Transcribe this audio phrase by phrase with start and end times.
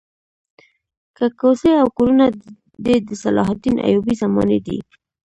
[1.15, 2.25] که کوڅې او که کورونه
[2.83, 4.77] دي د صلاح الدین ایوبي زمانې دي.